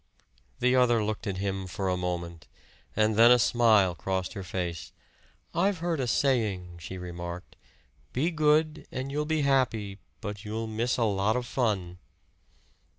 The 0.61 0.75
other 0.75 1.03
looked 1.03 1.27
at 1.27 1.37
him 1.37 1.67
for 1.67 1.87
a 1.87 1.95
moment, 1.95 2.47
and 2.95 3.15
then 3.17 3.29
a 3.29 3.37
smile 3.37 3.93
crossed 3.93 4.33
her 4.33 4.41
face. 4.41 4.91
"I've 5.53 5.77
heard 5.77 5.99
a 5.99 6.07
saying," 6.07 6.79
she 6.79 6.97
remarked 6.97 7.55
"'Be 8.11 8.31
good 8.31 8.87
and 8.91 9.11
you'll 9.11 9.25
be 9.27 9.43
happy, 9.43 9.99
but 10.19 10.43
you'll 10.43 10.65
miss 10.65 10.97
a 10.97 11.03
lot 11.03 11.35
of 11.35 11.45
fun.'" 11.45 11.99